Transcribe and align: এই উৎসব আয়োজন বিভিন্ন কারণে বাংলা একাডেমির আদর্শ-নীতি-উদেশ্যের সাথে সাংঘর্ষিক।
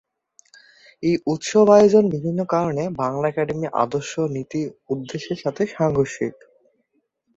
এই 1.03 1.15
উৎসব 1.25 1.65
আয়োজন 1.69 2.03
বিভিন্ন 2.09 2.39
কারণে 2.45 2.83
বাংলা 3.01 3.25
একাডেমির 3.29 3.75
আদর্শ-নীতি-উদেশ্যের 3.83 5.39
সাথে 5.43 5.63
সাংঘর্ষিক। 5.75 6.33